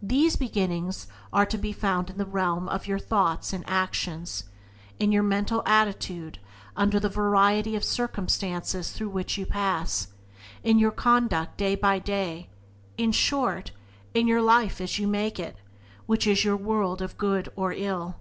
These 0.00 0.36
beginnings 0.36 1.08
are 1.32 1.44
to 1.46 1.58
be 1.58 1.72
found 1.72 2.08
in 2.10 2.18
the 2.18 2.24
realm 2.24 2.68
of 2.68 2.86
your 2.86 2.98
own 3.00 3.04
thoughts 3.04 3.52
and 3.52 3.68
actions; 3.68 4.44
in 5.00 5.10
your 5.10 5.24
mental 5.24 5.60
attitude 5.66 6.38
under 6.76 7.00
the 7.00 7.08
variety 7.08 7.74
of 7.74 7.82
circumstances 7.82 8.92
through 8.92 9.08
which 9.08 9.36
you 9.36 9.44
pass; 9.44 10.06
in 10.62 10.78
your 10.78 10.92
conduct 10.92 11.56
day 11.56 11.74
by 11.74 11.98
day— 11.98 12.48
in 12.96 13.10
short, 13.10 13.72
in 14.14 14.28
your 14.28 14.40
life 14.40 14.80
as 14.80 15.00
you 15.00 15.08
make 15.08 15.40
it, 15.40 15.56
which 16.06 16.28
is 16.28 16.44
your 16.44 16.56
world 16.56 17.02
of 17.02 17.18
good 17.18 17.48
or 17.56 17.72
ill. 17.72 18.20